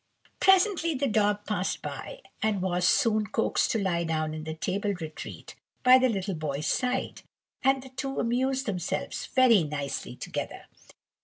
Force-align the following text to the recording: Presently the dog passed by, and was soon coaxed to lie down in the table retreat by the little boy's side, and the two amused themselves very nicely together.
Presently 0.39 0.95
the 0.95 1.05
dog 1.05 1.45
passed 1.45 1.83
by, 1.83 2.21
and 2.41 2.59
was 2.59 2.87
soon 2.87 3.27
coaxed 3.27 3.69
to 3.73 3.79
lie 3.79 4.03
down 4.03 4.33
in 4.33 4.45
the 4.45 4.55
table 4.55 4.95
retreat 4.99 5.53
by 5.83 5.99
the 5.99 6.09
little 6.09 6.33
boy's 6.33 6.65
side, 6.65 7.21
and 7.61 7.83
the 7.83 7.89
two 7.89 8.19
amused 8.19 8.65
themselves 8.65 9.27
very 9.27 9.63
nicely 9.63 10.15
together. 10.15 10.65